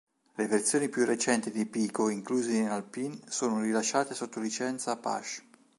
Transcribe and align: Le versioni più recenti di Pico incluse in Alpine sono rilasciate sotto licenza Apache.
Le 0.35 0.47
versioni 0.47 0.89
più 0.89 1.05
recenti 1.05 1.51
di 1.51 1.67
Pico 1.67 2.09
incluse 2.09 2.53
in 2.53 2.69
Alpine 2.69 3.19
sono 3.27 3.61
rilasciate 3.61 4.15
sotto 4.15 4.39
licenza 4.39 4.89
Apache. 4.89 5.43